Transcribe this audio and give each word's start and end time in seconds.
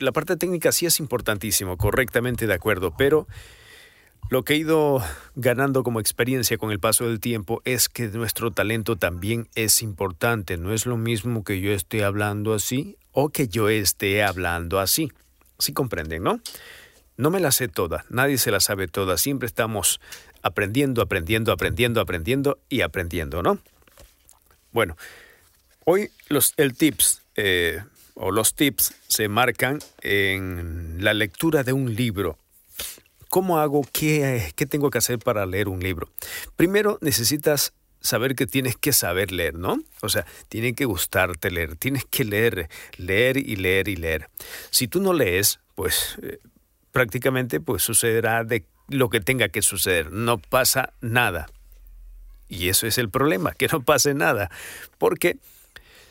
la 0.00 0.12
parte 0.12 0.36
técnica 0.36 0.72
sí 0.72 0.86
es 0.86 0.98
importantísimo, 0.98 1.76
correctamente 1.76 2.46
de 2.46 2.54
acuerdo, 2.54 2.94
pero 2.96 3.28
lo 4.30 4.44
que 4.44 4.54
he 4.54 4.56
ido 4.56 5.02
ganando 5.34 5.82
como 5.82 6.00
experiencia 6.00 6.56
con 6.56 6.70
el 6.70 6.80
paso 6.80 7.06
del 7.06 7.20
tiempo 7.20 7.62
es 7.64 7.88
que 7.88 8.08
nuestro 8.08 8.50
talento 8.50 8.96
también 8.96 9.48
es 9.54 9.82
importante. 9.82 10.56
No 10.56 10.72
es 10.72 10.86
lo 10.86 10.96
mismo 10.96 11.44
que 11.44 11.60
yo 11.60 11.72
esté 11.72 12.04
hablando 12.04 12.54
así 12.54 12.96
o 13.12 13.30
que 13.30 13.48
yo 13.48 13.68
esté 13.68 14.22
hablando 14.22 14.80
así. 14.80 15.12
Sí 15.58 15.72
comprenden, 15.72 16.22
¿no? 16.22 16.40
No 17.16 17.30
me 17.30 17.40
la 17.40 17.50
sé 17.50 17.68
toda, 17.68 18.04
nadie 18.08 18.38
se 18.38 18.50
la 18.50 18.60
sabe 18.60 18.88
toda. 18.88 19.18
Siempre 19.18 19.46
estamos 19.46 20.00
aprendiendo, 20.42 21.02
aprendiendo, 21.02 21.52
aprendiendo, 21.52 22.00
aprendiendo 22.00 22.58
y 22.68 22.80
aprendiendo, 22.80 23.42
¿no? 23.42 23.58
Bueno, 24.72 24.96
hoy 25.84 26.10
los, 26.28 26.54
el 26.56 26.74
tips 26.74 27.22
eh, 27.34 27.82
o 28.22 28.30
los 28.30 28.54
tips 28.54 28.94
se 29.08 29.28
marcan 29.28 29.78
en 30.02 30.98
la 31.00 31.14
lectura 31.14 31.64
de 31.64 31.72
un 31.72 31.94
libro 31.94 32.38
¿Cómo 33.30 33.60
hago? 33.60 33.86
¿Qué, 33.92 34.52
¿Qué 34.56 34.66
tengo 34.66 34.90
que 34.90 34.98
hacer 34.98 35.20
para 35.20 35.46
leer 35.46 35.68
un 35.68 35.78
libro? 35.78 36.10
Primero 36.56 36.98
necesitas 37.00 37.72
saber 38.00 38.34
que 38.34 38.48
tienes 38.48 38.74
que 38.76 38.92
saber 38.92 39.30
leer, 39.30 39.54
¿no? 39.54 39.78
O 40.02 40.08
sea, 40.08 40.26
tiene 40.48 40.74
que 40.74 40.84
gustarte 40.84 41.48
leer, 41.52 41.76
tienes 41.76 42.04
que 42.04 42.24
leer, 42.24 42.68
leer 42.96 43.36
y 43.36 43.54
leer 43.54 43.86
y 43.86 43.94
leer. 43.94 44.30
Si 44.70 44.88
tú 44.88 45.00
no 45.00 45.12
lees, 45.12 45.60
pues 45.76 46.18
eh, 46.22 46.40
prácticamente 46.90 47.60
pues 47.60 47.84
sucederá 47.84 48.42
de 48.42 48.64
lo 48.88 49.10
que 49.10 49.20
tenga 49.20 49.48
que 49.48 49.62
suceder, 49.62 50.10
no 50.10 50.38
pasa 50.38 50.92
nada. 51.00 51.46
Y 52.48 52.68
eso 52.68 52.88
es 52.88 52.98
el 52.98 53.10
problema, 53.10 53.52
que 53.52 53.68
no 53.68 53.80
pase 53.80 54.12
nada, 54.12 54.50
porque 54.98 55.36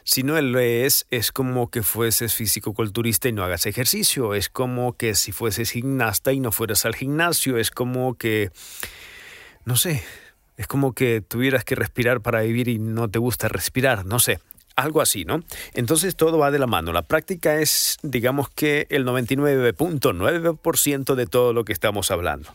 si 0.03 0.23
no 0.23 0.39
lees, 0.41 1.05
es 1.11 1.31
como 1.31 1.69
que 1.69 1.83
fueses 1.83 2.33
físico-culturista 2.33 3.29
y 3.29 3.33
no 3.33 3.43
hagas 3.43 3.65
ejercicio. 3.65 4.33
Es 4.33 4.49
como 4.49 4.93
que 4.93 5.15
si 5.15 5.31
fueses 5.31 5.71
gimnasta 5.71 6.33
y 6.33 6.39
no 6.39 6.51
fueras 6.51 6.85
al 6.85 6.95
gimnasio. 6.95 7.57
Es 7.57 7.71
como 7.71 8.15
que, 8.15 8.51
no 9.65 9.75
sé, 9.75 10.03
es 10.57 10.67
como 10.67 10.93
que 10.93 11.21
tuvieras 11.21 11.63
que 11.63 11.75
respirar 11.75 12.21
para 12.21 12.41
vivir 12.41 12.67
y 12.67 12.79
no 12.79 13.09
te 13.09 13.19
gusta 13.19 13.47
respirar. 13.47 14.05
No 14.05 14.19
sé, 14.19 14.39
algo 14.75 15.01
así, 15.01 15.25
¿no? 15.25 15.43
Entonces 15.73 16.15
todo 16.15 16.37
va 16.37 16.51
de 16.51 16.59
la 16.59 16.67
mano. 16.67 16.93
La 16.93 17.03
práctica 17.03 17.59
es, 17.59 17.97
digamos 18.01 18.49
que, 18.49 18.87
el 18.89 19.05
99.9% 19.05 21.15
de 21.15 21.27
todo 21.27 21.53
lo 21.53 21.65
que 21.65 21.73
estamos 21.73 22.11
hablando. 22.11 22.53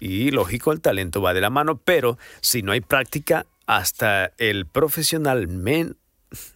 Y 0.00 0.30
lógico, 0.30 0.72
el 0.72 0.80
talento 0.80 1.22
va 1.22 1.34
de 1.34 1.40
la 1.40 1.50
mano, 1.50 1.76
pero 1.76 2.18
si 2.40 2.62
no 2.62 2.72
hay 2.72 2.80
práctica, 2.80 3.46
hasta 3.66 4.32
el 4.38 4.66
profesional 4.66 5.48
men 5.48 5.96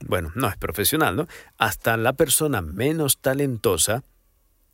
bueno, 0.06 0.32
no 0.34 0.48
es 0.48 0.56
profesional, 0.56 1.16
¿no? 1.16 1.28
Hasta 1.58 1.96
la 1.96 2.14
persona 2.14 2.62
menos 2.62 3.18
talentosa 3.18 4.04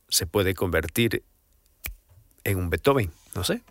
se 0.09 0.27
puede 0.27 0.53
convertir 0.53 1.23
en 2.43 2.57
un 2.57 2.69
Beethoven, 2.69 3.11
no 3.35 3.43
sé. 3.43 3.61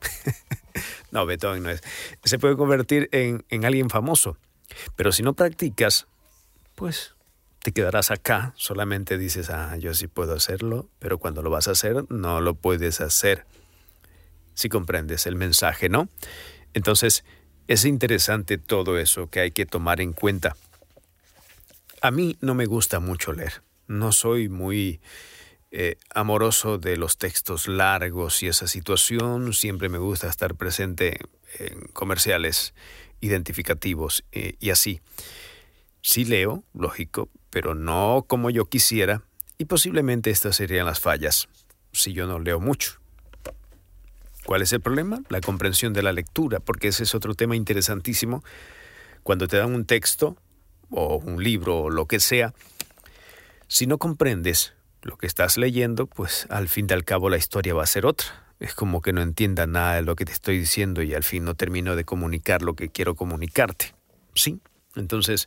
no, 1.10 1.26
Beethoven 1.26 1.62
no 1.62 1.70
es. 1.70 1.82
Se 2.24 2.38
puede 2.38 2.56
convertir 2.56 3.08
en, 3.12 3.44
en 3.48 3.64
alguien 3.64 3.90
famoso. 3.90 4.38
Pero 4.96 5.12
si 5.12 5.22
no 5.22 5.34
practicas, 5.34 6.06
pues 6.74 7.14
te 7.62 7.72
quedarás 7.72 8.10
acá, 8.10 8.52
solamente 8.56 9.18
dices, 9.18 9.50
ah, 9.50 9.76
yo 9.76 9.94
sí 9.94 10.08
puedo 10.08 10.34
hacerlo, 10.34 10.88
pero 10.98 11.18
cuando 11.18 11.42
lo 11.42 11.50
vas 11.50 11.68
a 11.68 11.72
hacer, 11.72 12.04
no 12.10 12.40
lo 12.40 12.54
puedes 12.54 13.00
hacer. 13.00 13.46
Si 14.54 14.68
comprendes 14.68 15.26
el 15.26 15.36
mensaje, 15.36 15.88
¿no? 15.88 16.08
Entonces, 16.74 17.24
es 17.68 17.84
interesante 17.84 18.58
todo 18.58 18.98
eso 18.98 19.30
que 19.30 19.40
hay 19.40 19.50
que 19.52 19.64
tomar 19.64 20.00
en 20.00 20.12
cuenta. 20.12 20.56
A 22.02 22.10
mí 22.10 22.36
no 22.40 22.54
me 22.54 22.66
gusta 22.66 22.98
mucho 22.98 23.32
leer. 23.32 23.62
No 23.86 24.10
soy 24.10 24.48
muy 24.48 25.00
eh, 25.70 25.98
amoroso 26.12 26.76
de 26.76 26.96
los 26.96 27.16
textos 27.16 27.68
largos 27.68 28.42
y 28.42 28.48
esa 28.48 28.66
situación. 28.66 29.52
Siempre 29.52 29.88
me 29.88 29.98
gusta 29.98 30.28
estar 30.28 30.56
presente 30.56 31.20
en 31.60 31.82
comerciales 31.92 32.74
identificativos 33.20 34.24
eh, 34.32 34.56
y 34.58 34.70
así. 34.70 35.00
Sí 36.00 36.24
leo, 36.24 36.64
lógico, 36.74 37.28
pero 37.50 37.76
no 37.76 38.24
como 38.26 38.50
yo 38.50 38.64
quisiera 38.64 39.22
y 39.56 39.66
posiblemente 39.66 40.30
estas 40.30 40.56
serían 40.56 40.86
las 40.86 40.98
fallas 40.98 41.48
si 41.92 42.12
yo 42.14 42.26
no 42.26 42.40
leo 42.40 42.58
mucho. 42.58 42.98
¿Cuál 44.44 44.62
es 44.62 44.72
el 44.72 44.80
problema? 44.80 45.22
La 45.28 45.40
comprensión 45.40 45.92
de 45.92 46.02
la 46.02 46.12
lectura, 46.12 46.58
porque 46.58 46.88
ese 46.88 47.04
es 47.04 47.14
otro 47.14 47.34
tema 47.34 47.54
interesantísimo. 47.54 48.42
Cuando 49.22 49.46
te 49.46 49.58
dan 49.58 49.72
un 49.72 49.84
texto, 49.84 50.36
o 50.92 51.16
un 51.16 51.42
libro 51.42 51.82
o 51.82 51.90
lo 51.90 52.06
que 52.06 52.20
sea, 52.20 52.54
si 53.66 53.86
no 53.86 53.98
comprendes 53.98 54.74
lo 55.02 55.16
que 55.16 55.26
estás 55.26 55.56
leyendo, 55.56 56.06
pues 56.06 56.46
al 56.50 56.68
fin 56.68 56.86
y 56.88 56.92
al 56.92 57.04
cabo 57.04 57.28
la 57.28 57.36
historia 57.36 57.74
va 57.74 57.82
a 57.82 57.86
ser 57.86 58.06
otra. 58.06 58.26
Es 58.60 58.74
como 58.74 59.00
que 59.00 59.12
no 59.12 59.22
entienda 59.22 59.66
nada 59.66 59.96
de 59.96 60.02
lo 60.02 60.14
que 60.14 60.24
te 60.24 60.32
estoy 60.32 60.58
diciendo 60.58 61.02
y 61.02 61.14
al 61.14 61.24
fin 61.24 61.44
no 61.44 61.54
termino 61.54 61.96
de 61.96 62.04
comunicar 62.04 62.62
lo 62.62 62.74
que 62.74 62.88
quiero 62.88 63.16
comunicarte. 63.16 63.94
¿Sí? 64.34 64.60
Entonces, 64.94 65.46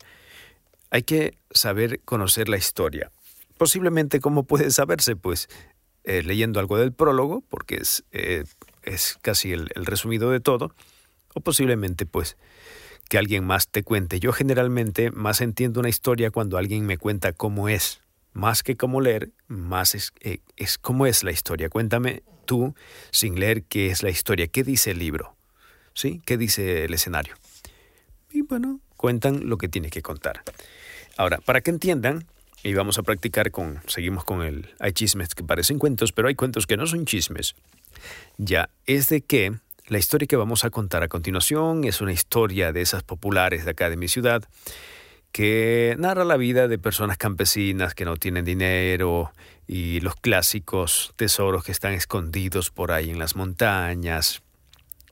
hay 0.89 1.03
que 1.03 1.37
saber 1.51 2.01
conocer 2.03 2.49
la 2.49 2.57
historia. 2.57 3.11
Posiblemente, 3.57 4.19
¿cómo 4.19 4.43
puede 4.43 4.69
saberse? 4.71 5.15
Pues 5.15 5.47
eh, 6.03 6.23
leyendo 6.23 6.59
algo 6.59 6.77
del 6.77 6.91
prólogo, 6.91 7.41
porque 7.49 7.75
es, 7.75 8.03
eh, 8.11 8.43
es 8.83 9.17
casi 9.21 9.53
el, 9.53 9.69
el 9.75 9.85
resumido 9.85 10.29
de 10.31 10.39
todo, 10.39 10.73
o 11.33 11.41
posiblemente, 11.41 12.05
pues, 12.05 12.37
que 13.09 13.17
alguien 13.17 13.45
más 13.45 13.67
te 13.67 13.83
cuente. 13.83 14.19
Yo 14.19 14.33
generalmente 14.33 15.11
más 15.11 15.41
entiendo 15.41 15.79
una 15.79 15.89
historia 15.89 16.31
cuando 16.31 16.57
alguien 16.57 16.85
me 16.85 16.97
cuenta 16.97 17.33
cómo 17.33 17.69
es. 17.69 18.01
Más 18.33 18.63
que 18.63 18.75
cómo 18.75 18.99
leer, 18.99 19.31
más 19.47 19.95
es, 19.95 20.11
eh, 20.19 20.39
es 20.57 20.77
cómo 20.77 21.05
es 21.05 21.23
la 21.23 21.31
historia. 21.31 21.69
Cuéntame 21.69 22.23
tú, 22.45 22.75
sin 23.11 23.39
leer, 23.39 23.63
qué 23.63 23.87
es 23.87 24.03
la 24.03 24.09
historia, 24.09 24.47
qué 24.47 24.63
dice 24.63 24.91
el 24.91 24.99
libro, 24.99 25.35
¿sí? 25.93 26.21
¿Qué 26.25 26.37
dice 26.37 26.85
el 26.85 26.93
escenario? 26.93 27.35
Y 28.31 28.41
bueno, 28.41 28.81
cuentan 28.97 29.47
lo 29.47 29.57
que 29.57 29.69
tiene 29.69 29.89
que 29.89 30.01
contar. 30.01 30.43
Ahora, 31.17 31.37
para 31.37 31.61
que 31.61 31.71
entiendan, 31.71 32.25
y 32.63 32.73
vamos 32.73 32.97
a 32.97 33.03
practicar 33.03 33.51
con, 33.51 33.81
seguimos 33.87 34.25
con 34.25 34.41
el, 34.41 34.73
hay 34.79 34.91
chismes 34.91 35.35
que 35.35 35.43
parecen 35.43 35.79
cuentos, 35.79 36.11
pero 36.11 36.27
hay 36.27 36.35
cuentos 36.35 36.67
que 36.67 36.77
no 36.77 36.87
son 36.87 37.05
chismes. 37.05 37.55
Ya, 38.37 38.69
es 38.85 39.07
de 39.09 39.21
que 39.21 39.53
la 39.87 39.99
historia 39.99 40.27
que 40.27 40.35
vamos 40.35 40.65
a 40.65 40.71
contar 40.71 41.03
a 41.03 41.07
continuación 41.07 41.83
es 41.83 42.01
una 42.01 42.11
historia 42.11 42.71
de 42.71 42.81
esas 42.81 43.03
populares 43.03 43.65
de 43.65 43.71
acá 43.71 43.89
de 43.89 43.97
mi 43.97 44.07
ciudad 44.07 44.43
que 45.31 45.95
narra 45.99 46.23
la 46.23 46.37
vida 46.37 46.67
de 46.67 46.79
personas 46.79 47.17
campesinas 47.17 47.93
que 47.93 48.05
no 48.05 48.15
tienen 48.15 48.45
dinero 48.45 49.31
y 49.67 49.99
los 49.99 50.15
clásicos 50.15 51.13
tesoros 51.17 51.63
que 51.63 51.71
están 51.71 51.93
escondidos 51.93 52.71
por 52.71 52.91
ahí 52.91 53.09
en 53.09 53.19
las 53.19 53.35
montañas. 53.35 54.41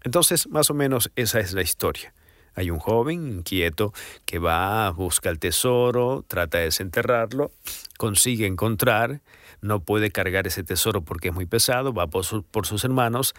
Entonces, 0.03 0.47
más 0.47 0.69
o 0.69 0.73
menos 0.73 1.11
esa 1.15 1.39
es 1.39 1.53
la 1.53 1.61
historia. 1.61 2.13
Hay 2.55 2.69
un 2.69 2.79
joven 2.79 3.31
inquieto 3.31 3.93
que 4.25 4.39
va, 4.39 4.89
busca 4.91 5.29
el 5.29 5.39
tesoro, 5.39 6.23
trata 6.27 6.59
de 6.59 6.65
desenterrarlo, 6.65 7.51
consigue 7.97 8.47
encontrar, 8.47 9.21
no 9.61 9.81
puede 9.81 10.09
cargar 10.11 10.47
ese 10.47 10.63
tesoro 10.63 11.01
porque 11.01 11.29
es 11.29 11.33
muy 11.33 11.45
pesado, 11.45 11.93
va 11.93 12.07
por, 12.07 12.43
por 12.45 12.65
sus 12.65 12.83
hermanos, 12.83 13.33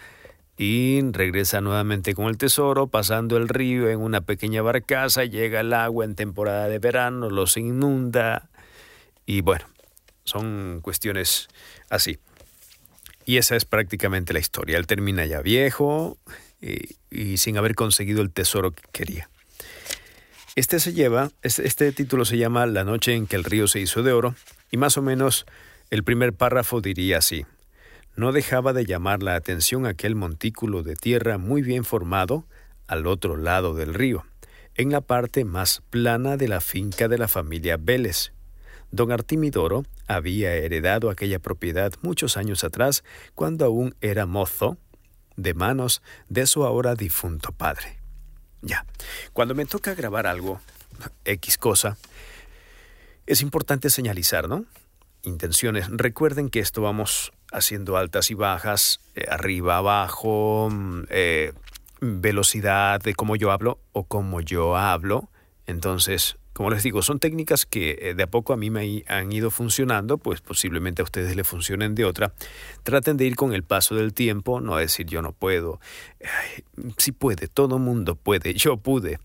y 0.57 1.01
regresa 1.11 1.59
nuevamente 1.59 2.13
con 2.13 2.27
el 2.27 2.37
tesoro, 2.37 2.87
pasando 2.87 3.37
el 3.37 3.49
río 3.49 3.89
en 3.89 3.99
una 3.99 4.21
pequeña 4.21 4.61
barcaza, 4.61 5.25
llega 5.25 5.59
el 5.59 5.73
agua 5.73 6.05
en 6.05 6.15
temporada 6.15 6.69
de 6.69 6.79
verano, 6.79 7.29
los 7.29 7.57
inunda 7.57 8.49
y 9.25 9.41
bueno, 9.41 9.65
son 10.23 10.79
cuestiones 10.81 11.49
así. 11.89 12.19
Y 13.25 13.37
esa 13.37 13.55
es 13.55 13.65
prácticamente 13.65 14.33
la 14.33 14.39
historia. 14.39 14.77
Él 14.77 14.87
termina 14.87 15.25
ya 15.25 15.41
viejo 15.41 16.17
y, 16.61 17.37
sin 17.37 17.57
haber 17.57 17.75
conseguido 17.75 18.21
el 18.21 18.31
tesoro 18.31 18.71
que 18.71 18.83
quería. 18.91 19.29
Este 20.55 20.79
se 20.79 20.93
lleva, 20.93 21.31
este, 21.41 21.67
este 21.67 21.91
título 21.91 22.23
se 22.23 22.37
llama 22.37 22.65
La 22.65 22.83
noche 22.85 23.13
en 23.13 23.27
que 23.27 23.35
el 23.35 23.43
río 23.43 23.67
se 23.67 23.81
hizo 23.81 24.03
de 24.03 24.13
oro 24.13 24.35
y 24.71 24.77
más 24.77 24.97
o 24.97 25.01
menos 25.01 25.45
el 25.89 26.03
primer 26.03 26.33
párrafo 26.33 26.81
diría 26.81 27.17
así. 27.17 27.45
No 28.15 28.31
dejaba 28.31 28.71
de 28.71 28.85
llamar 28.85 29.23
la 29.23 29.35
atención 29.35 29.85
aquel 29.85 30.15
montículo 30.15 30.83
de 30.83 30.95
tierra 30.95 31.37
muy 31.37 31.61
bien 31.61 31.83
formado 31.83 32.45
al 32.87 33.07
otro 33.07 33.35
lado 33.35 33.73
del 33.73 33.93
río, 33.93 34.25
en 34.75 34.91
la 34.91 35.01
parte 35.01 35.43
más 35.43 35.81
plana 35.89 36.37
de 36.37 36.47
la 36.47 36.61
finca 36.61 37.07
de 37.07 37.17
la 37.17 37.27
familia 37.27 37.77
Vélez. 37.77 38.31
Don 38.91 39.11
Artimidoro 39.11 39.83
había 40.07 40.53
heredado 40.53 41.09
aquella 41.09 41.39
propiedad 41.39 41.91
muchos 42.01 42.37
años 42.37 42.63
atrás, 42.63 43.03
cuando 43.33 43.65
aún 43.65 43.95
era 43.99 44.25
mozo, 44.25 44.77
de 45.35 45.53
manos 45.53 46.01
de 46.29 46.47
su 46.47 46.63
ahora 46.63 46.95
difunto 46.95 47.51
padre. 47.51 47.97
Ya, 48.61 48.85
cuando 49.33 49.53
me 49.53 49.65
toca 49.65 49.93
grabar 49.93 50.25
algo, 50.25 50.61
X 51.25 51.57
cosa, 51.57 51.97
es 53.25 53.41
importante 53.41 53.89
señalizar, 53.89 54.47
¿no? 54.47 54.65
Intenciones. 55.23 55.87
Recuerden 55.89 56.49
que 56.49 56.59
esto 56.59 56.81
vamos 56.81 57.33
haciendo 57.55 57.97
altas 57.97 58.31
y 58.31 58.33
bajas, 58.35 58.99
eh, 59.15 59.25
arriba, 59.29 59.77
abajo, 59.77 60.69
mm, 60.71 61.03
eh, 61.09 61.53
velocidad 62.01 63.01
de 63.01 63.15
cómo 63.15 63.35
yo 63.35 63.51
hablo 63.51 63.79
o 63.93 64.03
cómo 64.03 64.41
yo 64.41 64.75
hablo. 64.77 65.29
Entonces, 65.65 66.37
Como 66.55 66.69
les 66.69 66.83
digo, 66.83 67.01
son 67.01 67.19
técnicas 67.19 67.65
que 67.65 67.97
eh, 67.99 68.13
de 68.13 68.23
a 68.23 68.27
poco 68.27 68.53
a 68.53 68.55
mí 68.55 68.69
me 68.69 69.03
han 69.09 69.29
ido 69.33 69.51
funcionando, 69.51 70.17
pues 70.17 70.39
posiblemente 70.39 71.01
a 71.01 71.03
ustedes 71.03 71.35
le 71.35 71.43
funcionen 71.43 71.95
de 71.95 72.05
otra. 72.05 72.31
Traten 72.83 73.17
de 73.17 73.25
ir 73.25 73.35
con 73.35 73.53
el 73.53 73.63
paso 73.63 73.93
del 73.93 74.13
tiempo, 74.13 74.61
no 74.61 74.77
decir 74.77 75.05
yo 75.05 75.21
no 75.21 75.33
puedo. 75.33 75.81
Si 76.97 77.11
puede, 77.11 77.49
todo 77.49 77.77
mundo 77.77 78.15
puede, 78.15 78.53
yo 78.53 78.77
pude. 78.77 79.19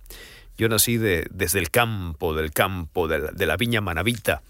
Yo 0.59 0.69
nací 0.69 0.97
de, 0.97 1.29
desde 1.31 1.61
el 1.61 1.71
campo, 1.71 2.35
del 2.35 2.51
campo, 2.51 3.07
de 3.07 3.21
la, 3.21 3.31
de 3.31 3.47
la 3.47 3.57
viña 3.57 3.81
manavita, 3.81 4.43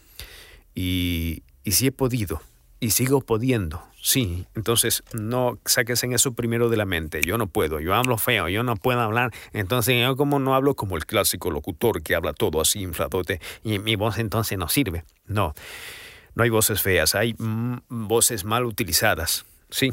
y, 0.74 1.42
y 1.64 1.72
sí 1.72 1.88
he 1.88 1.92
podido, 1.92 2.40
y 2.80 2.90
sigo 2.90 3.20
pudiendo, 3.20 3.86
sí. 4.02 4.46
Entonces, 4.54 5.02
no 5.12 5.58
saques 5.66 6.02
en 6.02 6.14
eso 6.14 6.32
primero 6.32 6.70
de 6.70 6.78
la 6.78 6.86
mente. 6.86 7.20
Yo 7.20 7.36
no 7.36 7.46
puedo, 7.46 7.78
yo 7.78 7.94
hablo 7.94 8.16
feo, 8.16 8.48
yo 8.48 8.62
no 8.62 8.76
puedo 8.76 9.00
hablar. 9.00 9.32
Entonces, 9.52 10.00
yo 10.00 10.16
como 10.16 10.38
no 10.38 10.54
hablo 10.54 10.74
como 10.74 10.96
el 10.96 11.04
clásico 11.04 11.50
locutor 11.50 12.02
que 12.02 12.14
habla 12.14 12.32
todo 12.32 12.60
así 12.60 12.80
infladote 12.80 13.40
y 13.62 13.78
mi 13.78 13.96
voz 13.96 14.18
entonces 14.18 14.56
no 14.56 14.68
sirve. 14.68 15.04
No, 15.26 15.54
no 16.34 16.42
hay 16.42 16.50
voces 16.50 16.80
feas, 16.80 17.14
hay 17.14 17.36
voces 17.38 18.44
mal 18.44 18.64
utilizadas, 18.64 19.44
sí. 19.68 19.92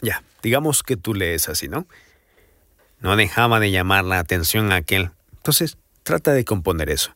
Ya, 0.00 0.22
digamos 0.42 0.84
que 0.84 0.96
tú 0.96 1.14
lees 1.14 1.48
así, 1.48 1.68
¿no? 1.68 1.86
No 3.00 3.16
dejaba 3.16 3.58
de 3.58 3.72
llamar 3.72 4.04
la 4.04 4.20
atención 4.20 4.70
a 4.70 4.76
aquel. 4.76 5.10
Entonces, 5.36 5.78
trata 6.04 6.32
de 6.32 6.44
componer 6.44 6.90
eso. 6.90 7.12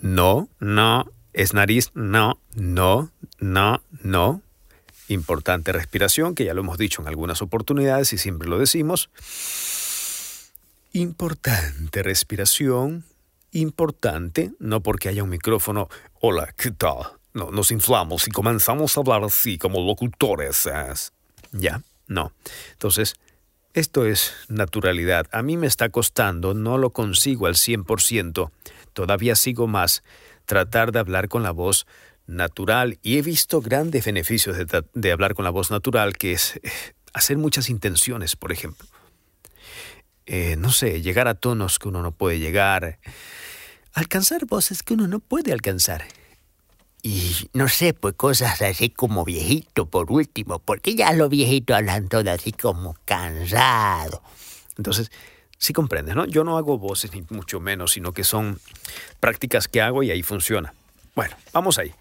No, 0.00 0.48
no, 0.60 1.10
es 1.36 1.52
nariz, 1.52 1.90
no, 1.92 2.40
no, 2.54 3.10
no, 3.38 3.82
no. 4.02 4.40
Importante 5.08 5.70
respiración, 5.70 6.34
que 6.34 6.46
ya 6.46 6.54
lo 6.54 6.62
hemos 6.62 6.78
dicho 6.78 7.02
en 7.02 7.08
algunas 7.08 7.42
oportunidades 7.42 8.14
y 8.14 8.18
siempre 8.18 8.48
lo 8.48 8.58
decimos. 8.58 9.10
Importante 10.94 12.02
respiración, 12.02 13.04
importante, 13.52 14.52
no 14.58 14.80
porque 14.80 15.10
haya 15.10 15.22
un 15.22 15.28
micrófono. 15.28 15.90
Hola, 16.22 16.54
¿qué 16.56 16.70
tal? 16.70 17.12
No, 17.34 17.50
nos 17.50 17.70
inflamos 17.70 18.26
y 18.26 18.30
comenzamos 18.30 18.96
a 18.96 19.00
hablar 19.00 19.22
así 19.22 19.58
como 19.58 19.86
locutores. 19.86 20.66
Ya, 21.52 21.82
no. 22.06 22.32
Entonces, 22.72 23.14
esto 23.74 24.06
es 24.06 24.32
naturalidad. 24.48 25.26
A 25.32 25.42
mí 25.42 25.58
me 25.58 25.66
está 25.66 25.90
costando, 25.90 26.54
no 26.54 26.78
lo 26.78 26.90
consigo 26.90 27.46
al 27.46 27.56
100%. 27.56 28.50
Todavía 28.94 29.36
sigo 29.36 29.66
más 29.66 30.02
tratar 30.46 30.92
de 30.92 31.00
hablar 31.00 31.28
con 31.28 31.42
la 31.42 31.50
voz 31.50 31.86
natural 32.26 32.98
y 33.02 33.18
he 33.18 33.22
visto 33.22 33.60
grandes 33.60 34.04
beneficios 34.04 34.56
de, 34.94 35.12
hablar 35.12 35.34
con 35.34 35.44
la 35.44 35.50
voz 35.50 35.70
natural, 35.70 36.16
que 36.16 36.32
es 36.32 36.56
eh, 36.56 36.70
hacer 37.12 37.36
muchas 37.36 37.68
intenciones, 37.68 38.36
por 38.36 38.52
ejemplo. 38.52 38.88
Eh, 40.26 40.56
no 40.58 40.72
sé, 40.72 41.02
llegar 41.02 41.28
a 41.28 41.34
tonos 41.34 41.78
que 41.78 41.88
uno 41.88 42.02
no 42.02 42.10
puede 42.10 42.38
llegar, 42.40 42.98
alcanzar 43.92 44.46
voces 44.46 44.82
que 44.82 44.94
uno 44.94 45.06
no 45.06 45.20
puede 45.20 45.52
alcanzar. 45.52 46.04
Y 47.02 47.48
no 47.52 47.68
sé, 47.68 47.94
pues 47.94 48.14
cosas 48.14 48.60
así 48.62 48.90
como 48.90 49.24
viejito 49.24 49.86
por 49.86 50.10
último, 50.10 50.58
porque 50.58 50.96
ya 50.96 51.12
los 51.12 51.30
viejitos 51.30 51.76
hablan 51.76 52.08
todo 52.08 52.28
así 52.32 52.50
como 52.50 52.96
cansado. 53.04 54.22
Entonces, 54.76 55.12
Sí 55.58 55.72
comprendes, 55.72 56.14
¿no? 56.14 56.26
Yo 56.26 56.44
no 56.44 56.58
hago 56.58 56.78
voces 56.78 57.12
ni 57.14 57.24
mucho 57.30 57.60
menos, 57.60 57.92
sino 57.92 58.12
que 58.12 58.24
son 58.24 58.58
prácticas 59.20 59.68
que 59.68 59.80
hago 59.80 60.02
y 60.02 60.10
ahí 60.10 60.22
funciona. 60.22 60.74
Bueno, 61.14 61.34
vamos 61.52 61.78
ahí. 61.78 61.92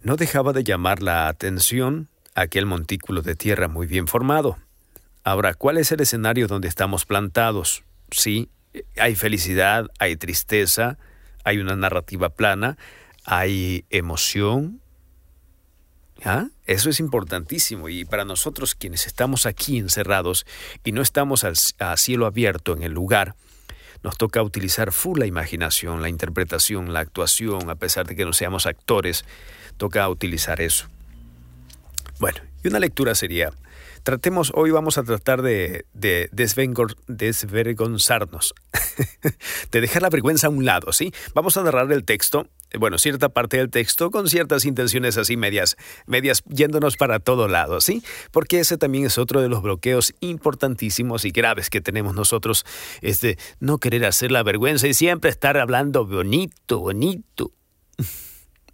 No 0.00 0.16
dejaba 0.16 0.52
de 0.52 0.64
llamar 0.64 1.02
la 1.02 1.28
atención 1.28 2.08
aquel 2.34 2.66
montículo 2.66 3.22
de 3.22 3.34
tierra 3.34 3.68
muy 3.68 3.86
bien 3.86 4.06
formado. 4.06 4.58
Ahora, 5.24 5.54
¿cuál 5.54 5.78
es 5.78 5.92
el 5.92 6.00
escenario 6.00 6.48
donde 6.48 6.68
estamos 6.68 7.04
plantados? 7.04 7.84
Sí, 8.10 8.50
hay 8.96 9.14
felicidad, 9.14 9.86
hay 9.98 10.16
tristeza, 10.16 10.98
hay 11.44 11.58
una 11.58 11.76
narrativa 11.76 12.30
plana, 12.30 12.76
hay 13.24 13.84
emoción, 13.90 14.81
¿Ah? 16.24 16.46
Eso 16.66 16.88
es 16.88 17.00
importantísimo 17.00 17.88
y 17.88 18.04
para 18.04 18.24
nosotros 18.24 18.76
quienes 18.76 19.06
estamos 19.06 19.44
aquí 19.44 19.78
encerrados 19.78 20.46
y 20.84 20.92
no 20.92 21.02
estamos 21.02 21.44
a 21.44 21.96
cielo 21.96 22.26
abierto 22.26 22.74
en 22.74 22.84
el 22.84 22.92
lugar, 22.92 23.34
nos 24.02 24.18
toca 24.18 24.42
utilizar 24.42 24.92
full 24.92 25.18
la 25.18 25.26
imaginación, 25.26 26.02
la 26.02 26.08
interpretación, 26.08 26.92
la 26.92 27.00
actuación, 27.00 27.70
a 27.70 27.76
pesar 27.76 28.06
de 28.06 28.14
que 28.14 28.24
no 28.24 28.32
seamos 28.32 28.66
actores, 28.66 29.24
toca 29.76 30.08
utilizar 30.08 30.60
eso. 30.60 30.86
Bueno, 32.18 32.38
y 32.62 32.68
una 32.68 32.78
lectura 32.78 33.16
sería, 33.16 33.50
tratemos, 34.02 34.52
hoy 34.54 34.70
vamos 34.70 34.98
a 34.98 35.02
tratar 35.02 35.40
de, 35.42 35.86
de 35.92 36.28
desvergonzarnos, 36.32 38.54
de 39.72 39.80
dejar 39.80 40.02
la 40.02 40.10
vergüenza 40.10 40.48
a 40.48 40.50
un 40.50 40.64
lado, 40.64 40.92
¿sí? 40.92 41.12
Vamos 41.34 41.56
a 41.56 41.62
narrar 41.62 41.92
el 41.92 42.04
texto 42.04 42.48
bueno, 42.78 42.98
cierta 42.98 43.28
parte 43.28 43.56
del 43.56 43.70
texto 43.70 44.10
con 44.10 44.28
ciertas 44.28 44.64
intenciones 44.64 45.16
así 45.16 45.36
medias, 45.36 45.76
medias 46.06 46.42
yéndonos 46.48 46.96
para 46.96 47.20
todo 47.20 47.48
lado, 47.48 47.80
¿sí? 47.80 48.02
Porque 48.30 48.60
ese 48.60 48.76
también 48.78 49.06
es 49.06 49.18
otro 49.18 49.40
de 49.40 49.48
los 49.48 49.62
bloqueos 49.62 50.14
importantísimos 50.20 51.24
y 51.24 51.30
graves 51.30 51.70
que 51.70 51.80
tenemos 51.80 52.14
nosotros, 52.14 52.64
es 53.00 53.20
de 53.20 53.38
no 53.60 53.78
querer 53.78 54.04
hacer 54.04 54.32
la 54.32 54.42
vergüenza 54.42 54.86
y 54.86 54.94
siempre 54.94 55.30
estar 55.30 55.56
hablando 55.56 56.06
bonito, 56.06 56.80
bonito. 56.80 57.52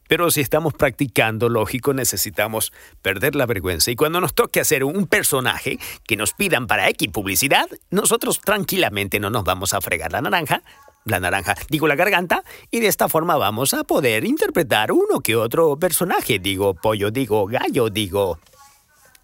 Pero 0.08 0.30
si 0.30 0.40
estamos 0.40 0.72
practicando, 0.72 1.50
lógico, 1.50 1.92
necesitamos 1.92 2.72
perder 3.02 3.36
la 3.36 3.44
vergüenza. 3.44 3.90
Y 3.90 3.96
cuando 3.96 4.20
nos 4.20 4.34
toque 4.34 4.58
hacer 4.58 4.82
un 4.82 5.06
personaje 5.06 5.78
que 6.06 6.16
nos 6.16 6.32
pidan 6.32 6.66
para 6.66 6.88
X 6.88 7.08
publicidad, 7.12 7.68
nosotros 7.90 8.40
tranquilamente 8.40 9.20
no 9.20 9.28
nos 9.28 9.44
vamos 9.44 9.74
a 9.74 9.82
fregar 9.82 10.12
la 10.12 10.22
naranja, 10.22 10.62
la 11.04 11.20
naranja, 11.20 11.54
digo 11.68 11.88
la 11.88 11.94
garganta, 11.94 12.44
y 12.70 12.80
de 12.80 12.88
esta 12.88 13.08
forma 13.08 13.36
vamos 13.36 13.74
a 13.74 13.84
poder 13.84 14.24
interpretar 14.24 14.92
uno 14.92 15.20
que 15.20 15.36
otro 15.36 15.78
personaje, 15.78 16.38
digo 16.38 16.74
pollo, 16.74 17.10
digo 17.10 17.46
gallo, 17.46 17.88
digo... 17.88 18.38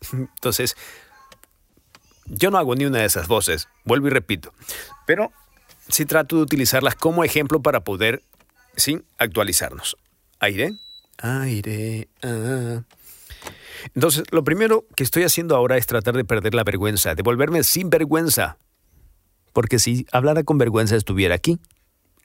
Entonces, 0.12 0.76
yo 2.26 2.50
no 2.50 2.58
hago 2.58 2.74
ni 2.74 2.84
una 2.84 3.00
de 3.00 3.06
esas 3.06 3.28
voces, 3.28 3.68
vuelvo 3.84 4.06
y 4.06 4.10
repito, 4.10 4.52
pero 5.06 5.32
sí 5.88 6.04
trato 6.04 6.36
de 6.36 6.42
utilizarlas 6.42 6.94
como 6.94 7.24
ejemplo 7.24 7.60
para 7.62 7.80
poder, 7.84 8.22
sí, 8.76 9.02
actualizarnos. 9.18 9.96
Aire, 10.40 10.74
aire, 11.18 12.08
ah. 12.22 12.82
Entonces, 13.94 14.24
lo 14.30 14.44
primero 14.44 14.86
que 14.96 15.04
estoy 15.04 15.24
haciendo 15.24 15.56
ahora 15.56 15.76
es 15.76 15.86
tratar 15.86 16.16
de 16.16 16.24
perder 16.24 16.54
la 16.54 16.64
vergüenza, 16.64 17.14
de 17.14 17.22
volverme 17.22 17.62
sin 17.64 17.90
vergüenza. 17.90 18.56
Porque 19.54 19.78
si 19.78 20.06
hablara 20.12 20.42
con 20.42 20.58
vergüenza 20.58 20.96
estuviera 20.96 21.34
aquí. 21.34 21.58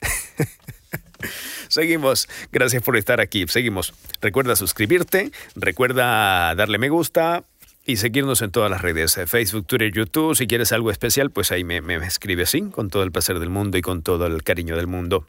Seguimos. 1.68 2.28
Gracias 2.52 2.82
por 2.82 2.98
estar 2.98 3.20
aquí. 3.20 3.46
Seguimos. 3.48 3.94
Recuerda 4.20 4.56
suscribirte, 4.56 5.32
recuerda 5.54 6.54
darle 6.54 6.76
me 6.76 6.90
gusta 6.90 7.44
y 7.86 7.96
seguirnos 7.96 8.42
en 8.42 8.50
todas 8.50 8.70
las 8.70 8.82
redes, 8.82 9.16
eh, 9.16 9.26
Facebook, 9.26 9.66
Twitter, 9.66 9.92
YouTube. 9.92 10.34
Si 10.34 10.46
quieres 10.46 10.72
algo 10.72 10.90
especial, 10.90 11.30
pues 11.30 11.52
ahí 11.52 11.64
me, 11.64 11.80
me 11.80 11.96
escribe 11.96 12.42
así, 12.42 12.62
con 12.62 12.90
todo 12.90 13.02
el 13.04 13.12
placer 13.12 13.38
del 13.38 13.48
mundo 13.48 13.78
y 13.78 13.82
con 13.82 14.02
todo 14.02 14.26
el 14.26 14.42
cariño 14.42 14.76
del 14.76 14.86
mundo. 14.86 15.26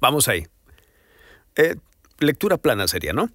Vamos 0.00 0.28
ahí. 0.28 0.46
Eh, 1.56 1.76
lectura 2.18 2.58
plana 2.58 2.88
sería, 2.88 3.12
¿no? 3.12 3.30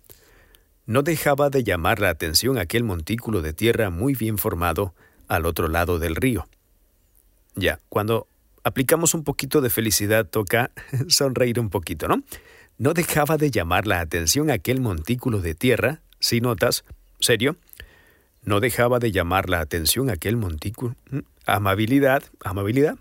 No 0.85 1.03
dejaba 1.03 1.49
de 1.49 1.63
llamar 1.63 1.99
la 1.99 2.09
atención 2.09 2.57
aquel 2.57 2.83
montículo 2.83 3.41
de 3.41 3.53
tierra 3.53 3.89
muy 3.89 4.13
bien 4.13 4.37
formado 4.37 4.93
al 5.27 5.45
otro 5.45 5.67
lado 5.67 5.99
del 5.99 6.15
río. 6.15 6.47
Ya, 7.59 7.79
cuando 7.89 8.27
aplicamos 8.63 9.13
un 9.13 9.23
poquito 9.23 9.59
de 9.61 9.69
felicidad, 9.69 10.25
toca 10.25 10.71
sonreír 11.07 11.59
un 11.59 11.69
poquito, 11.69 12.07
¿no? 12.07 12.23
No 12.77 12.93
dejaba 12.93 13.35
de 13.35 13.51
llamar 13.51 13.87
la 13.87 13.99
atención 13.99 14.49
aquel 14.49 14.79
montículo 14.79 15.41
de 15.41 15.53
tierra, 15.53 16.01
si 16.19 16.39
notas, 16.39 16.85
serio, 17.19 17.57
no 18.43 18.61
dejaba 18.61 18.99
de 18.99 19.11
llamar 19.11 19.49
la 19.49 19.59
atención 19.59 20.09
aquel 20.09 20.37
montículo. 20.37 20.95
Amabilidad, 21.45 22.23
amabilidad. 22.43 22.97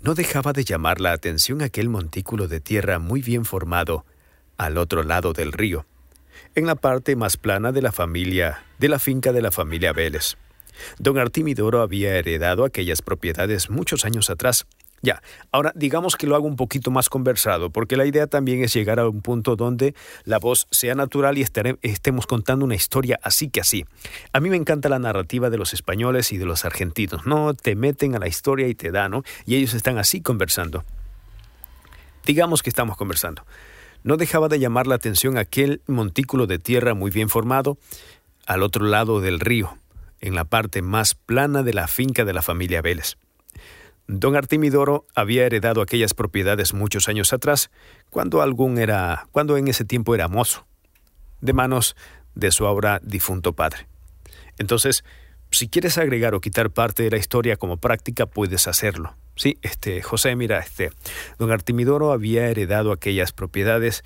No 0.00 0.14
dejaba 0.14 0.52
de 0.52 0.64
llamar 0.64 1.00
la 1.00 1.12
atención 1.12 1.62
aquel 1.62 1.88
montículo 1.88 2.46
de 2.46 2.60
tierra 2.60 2.98
muy 2.98 3.22
bien 3.22 3.46
formado 3.46 4.04
al 4.58 4.76
otro 4.76 5.02
lado 5.02 5.32
del 5.32 5.52
río, 5.52 5.86
en 6.54 6.66
la 6.66 6.74
parte 6.74 7.16
más 7.16 7.38
plana 7.38 7.72
de 7.72 7.80
la 7.80 7.90
familia, 7.90 8.62
de 8.78 8.88
la 8.88 8.98
finca 8.98 9.32
de 9.32 9.40
la 9.40 9.50
familia 9.50 9.94
Vélez. 9.94 10.36
Don 10.98 11.18
Artimidoro 11.18 11.82
había 11.82 12.16
heredado 12.16 12.64
aquellas 12.64 13.02
propiedades 13.02 13.70
muchos 13.70 14.04
años 14.04 14.30
atrás. 14.30 14.66
Ya, 15.04 15.22
ahora 15.52 15.70
digamos 15.74 16.16
que 16.16 16.26
lo 16.26 16.34
hago 16.34 16.46
un 16.46 16.56
poquito 16.56 16.90
más 16.90 17.10
conversado, 17.10 17.68
porque 17.68 17.98
la 17.98 18.06
idea 18.06 18.26
también 18.26 18.64
es 18.64 18.72
llegar 18.72 18.98
a 18.98 19.06
un 19.06 19.20
punto 19.20 19.54
donde 19.54 19.94
la 20.24 20.38
voz 20.38 20.66
sea 20.70 20.94
natural 20.94 21.36
y 21.36 21.44
estemos 21.82 22.26
contando 22.26 22.64
una 22.64 22.74
historia 22.74 23.20
así 23.22 23.50
que 23.50 23.60
así. 23.60 23.84
A 24.32 24.40
mí 24.40 24.48
me 24.48 24.56
encanta 24.56 24.88
la 24.88 24.98
narrativa 24.98 25.50
de 25.50 25.58
los 25.58 25.74
españoles 25.74 26.32
y 26.32 26.38
de 26.38 26.46
los 26.46 26.64
argentinos, 26.64 27.26
¿no? 27.26 27.52
Te 27.52 27.76
meten 27.76 28.14
a 28.14 28.18
la 28.18 28.28
historia 28.28 28.66
y 28.66 28.74
te 28.74 28.92
dan, 28.92 29.10
¿no? 29.10 29.24
Y 29.44 29.56
ellos 29.56 29.74
están 29.74 29.98
así 29.98 30.22
conversando. 30.22 30.84
Digamos 32.24 32.62
que 32.62 32.70
estamos 32.70 32.96
conversando. 32.96 33.44
No 34.04 34.16
dejaba 34.16 34.48
de 34.48 34.58
llamar 34.58 34.86
la 34.86 34.94
atención 34.94 35.36
aquel 35.36 35.82
montículo 35.86 36.46
de 36.46 36.58
tierra 36.58 36.94
muy 36.94 37.10
bien 37.10 37.28
formado 37.28 37.76
al 38.46 38.62
otro 38.62 38.86
lado 38.86 39.20
del 39.20 39.38
río 39.38 39.76
en 40.24 40.34
la 40.34 40.46
parte 40.46 40.80
más 40.80 41.14
plana 41.14 41.62
de 41.62 41.74
la 41.74 41.86
finca 41.86 42.24
de 42.24 42.32
la 42.32 42.40
familia 42.40 42.80
Vélez. 42.80 43.18
Don 44.06 44.36
Artimidoro 44.36 45.06
había 45.14 45.44
heredado 45.44 45.82
aquellas 45.82 46.14
propiedades 46.14 46.72
muchos 46.72 47.08
años 47.10 47.34
atrás, 47.34 47.70
cuando 48.08 48.40
algún 48.40 48.78
era, 48.78 49.28
cuando 49.32 49.58
en 49.58 49.68
ese 49.68 49.84
tiempo 49.84 50.14
era 50.14 50.28
mozo, 50.28 50.66
de 51.42 51.52
manos 51.52 51.94
de 52.34 52.50
su 52.52 52.66
ahora 52.66 53.00
difunto 53.02 53.52
padre. 53.52 53.86
Entonces, 54.56 55.04
si 55.50 55.68
quieres 55.68 55.98
agregar 55.98 56.34
o 56.34 56.40
quitar 56.40 56.70
parte 56.70 57.02
de 57.02 57.10
la 57.10 57.18
historia 57.18 57.56
como 57.56 57.76
práctica, 57.76 58.24
puedes 58.24 58.66
hacerlo. 58.66 59.14
Sí, 59.36 59.58
este, 59.60 60.00
José, 60.00 60.36
mira, 60.36 60.58
este, 60.58 60.90
don 61.38 61.52
Artimidoro 61.52 62.12
había 62.12 62.48
heredado 62.48 62.92
aquellas 62.92 63.32
propiedades 63.32 64.04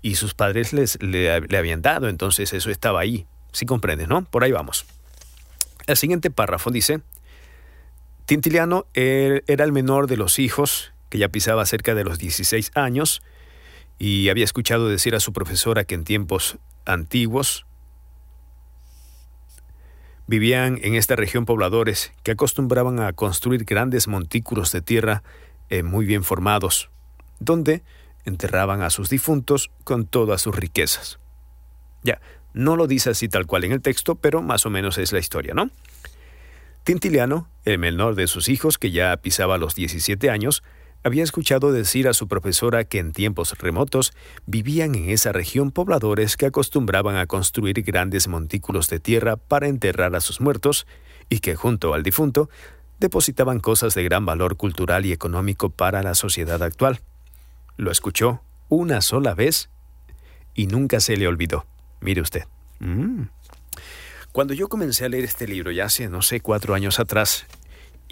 y 0.00 0.14
sus 0.14 0.34
padres 0.34 0.72
les, 0.72 1.02
le, 1.02 1.40
le 1.40 1.58
habían 1.58 1.82
dado, 1.82 2.08
entonces 2.08 2.52
eso 2.52 2.70
estaba 2.70 3.00
ahí. 3.00 3.26
Sí 3.50 3.66
comprendes, 3.66 4.06
¿no? 4.06 4.24
Por 4.24 4.44
ahí 4.44 4.52
vamos. 4.52 4.86
El 5.86 5.96
siguiente 5.96 6.30
párrafo 6.30 6.70
dice, 6.70 7.00
Tintiliano 8.26 8.86
era 8.92 9.64
el 9.64 9.72
menor 9.72 10.08
de 10.08 10.16
los 10.16 10.38
hijos, 10.38 10.92
que 11.10 11.18
ya 11.18 11.28
pisaba 11.28 11.64
cerca 11.64 11.94
de 11.94 12.04
los 12.04 12.18
16 12.18 12.72
años, 12.74 13.22
y 13.98 14.28
había 14.28 14.44
escuchado 14.44 14.88
decir 14.88 15.14
a 15.14 15.20
su 15.20 15.32
profesora 15.32 15.84
que 15.84 15.94
en 15.94 16.04
tiempos 16.04 16.58
antiguos 16.84 17.66
vivían 20.26 20.78
en 20.82 20.96
esta 20.96 21.14
región 21.16 21.46
pobladores 21.46 22.12
que 22.22 22.32
acostumbraban 22.32 23.00
a 23.00 23.12
construir 23.12 23.64
grandes 23.64 24.08
montículos 24.08 24.72
de 24.72 24.82
tierra 24.82 25.22
eh, 25.70 25.82
muy 25.82 26.04
bien 26.04 26.24
formados, 26.24 26.90
donde 27.38 27.82
enterraban 28.24 28.82
a 28.82 28.90
sus 28.90 29.08
difuntos 29.08 29.70
con 29.84 30.04
todas 30.04 30.42
sus 30.42 30.54
riquezas. 30.54 31.20
Ya, 32.02 32.20
no 32.56 32.74
lo 32.74 32.86
dice 32.86 33.10
así 33.10 33.28
tal 33.28 33.46
cual 33.46 33.64
en 33.64 33.72
el 33.72 33.82
texto, 33.82 34.14
pero 34.14 34.40
más 34.40 34.64
o 34.64 34.70
menos 34.70 34.96
es 34.96 35.12
la 35.12 35.18
historia, 35.18 35.52
¿no? 35.52 35.70
Tintiliano, 36.84 37.50
el 37.66 37.78
menor 37.78 38.14
de 38.14 38.26
sus 38.26 38.48
hijos, 38.48 38.78
que 38.78 38.90
ya 38.90 39.14
pisaba 39.18 39.58
los 39.58 39.74
17 39.74 40.30
años, 40.30 40.62
había 41.04 41.22
escuchado 41.22 41.70
decir 41.70 42.08
a 42.08 42.14
su 42.14 42.28
profesora 42.28 42.84
que 42.84 42.98
en 42.98 43.12
tiempos 43.12 43.58
remotos 43.58 44.14
vivían 44.46 44.94
en 44.94 45.10
esa 45.10 45.32
región 45.32 45.70
pobladores 45.70 46.38
que 46.38 46.46
acostumbraban 46.46 47.16
a 47.16 47.26
construir 47.26 47.82
grandes 47.82 48.26
montículos 48.26 48.88
de 48.88 49.00
tierra 49.00 49.36
para 49.36 49.68
enterrar 49.68 50.16
a 50.16 50.20
sus 50.22 50.40
muertos 50.40 50.86
y 51.28 51.40
que 51.40 51.56
junto 51.56 51.92
al 51.92 52.02
difunto 52.02 52.48
depositaban 52.98 53.60
cosas 53.60 53.94
de 53.94 54.02
gran 54.02 54.24
valor 54.24 54.56
cultural 54.56 55.04
y 55.04 55.12
económico 55.12 55.68
para 55.68 56.02
la 56.02 56.14
sociedad 56.14 56.62
actual. 56.62 57.00
Lo 57.76 57.90
escuchó 57.90 58.40
una 58.70 59.02
sola 59.02 59.34
vez 59.34 59.68
y 60.54 60.68
nunca 60.68 61.00
se 61.00 61.18
le 61.18 61.28
olvidó. 61.28 61.66
Mire 62.06 62.20
usted. 62.20 62.44
Mm. 62.78 63.24
Cuando 64.30 64.54
yo 64.54 64.68
comencé 64.68 65.04
a 65.04 65.08
leer 65.08 65.24
este 65.24 65.48
libro, 65.48 65.72
ya 65.72 65.86
hace, 65.86 66.08
no 66.08 66.22
sé, 66.22 66.40
cuatro 66.40 66.74
años 66.74 67.00
atrás, 67.00 67.46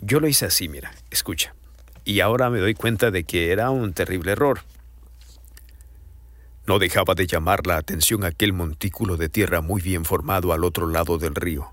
yo 0.02 0.18
lo 0.18 0.26
hice 0.26 0.46
así, 0.46 0.68
mira, 0.68 0.92
escucha. 1.12 1.54
Y 2.04 2.18
ahora 2.18 2.50
me 2.50 2.58
doy 2.58 2.74
cuenta 2.74 3.12
de 3.12 3.22
que 3.22 3.52
era 3.52 3.70
un 3.70 3.92
terrible 3.92 4.32
error. 4.32 4.62
No 6.66 6.80
dejaba 6.80 7.14
de 7.14 7.28
llamar 7.28 7.68
la 7.68 7.76
atención 7.76 8.24
aquel 8.24 8.52
montículo 8.52 9.16
de 9.16 9.28
tierra 9.28 9.60
muy 9.60 9.80
bien 9.80 10.04
formado 10.04 10.52
al 10.52 10.64
otro 10.64 10.88
lado 10.88 11.16
del 11.16 11.36
río. 11.36 11.72